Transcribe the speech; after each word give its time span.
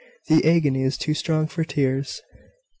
The 0.29 0.43
agony 0.49 0.81
is 0.81 0.97
too 0.97 1.13
strong 1.13 1.45
for 1.45 1.63
tears." 1.63 2.23